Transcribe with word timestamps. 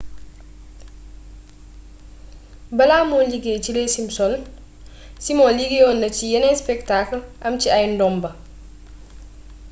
balaa 2.79 3.03
muy 3.11 3.25
liggéey 3.33 3.57
ci 3.65 3.71
les 3.75 3.93
simpsons 3.97 4.41
simon 5.23 5.51
liggéeyoon 5.59 5.97
na 5.99 6.07
ci 6.15 6.25
yeneen 6.31 6.59
spectacle 6.63 7.19
am 7.47 7.53
ci 7.61 7.67
ay 7.77 7.83
ndomba 7.93 8.29